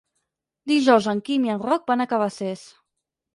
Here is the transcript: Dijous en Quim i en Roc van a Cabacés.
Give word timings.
Dijous 0.71 1.09
en 1.13 1.21
Quim 1.27 1.45
i 1.49 1.53
en 1.57 1.61
Roc 1.67 1.85
van 1.93 2.03
a 2.07 2.09
Cabacés. 2.15 2.65